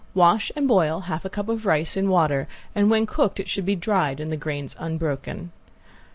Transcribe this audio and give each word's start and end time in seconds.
Wash 0.15 0.51
and 0.55 0.67
boil 0.67 1.01
half 1.01 1.25
a 1.25 1.29
cup 1.29 1.47
of 1.47 1.63
rice 1.67 1.95
in 1.95 2.09
water, 2.09 2.47
and 2.73 2.89
when 2.89 3.05
cooked 3.05 3.39
it 3.39 3.47
should 3.47 3.67
be 3.67 3.75
dried 3.75 4.19
and 4.19 4.31
the 4.31 4.35
grains 4.35 4.75
unbroken. 4.79 5.51